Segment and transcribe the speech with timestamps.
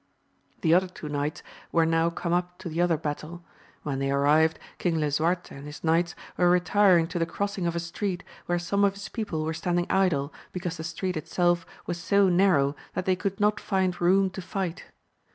[0.61, 3.45] The other two knights were now come up to the other battle;
[3.83, 7.79] when they arrived, King Lisuarte and his knights were retiring to the crossing of a
[7.79, 12.29] street, where some of his people were standing idle, because the street itself was so
[12.29, 14.85] narrow that they could not find room to fight.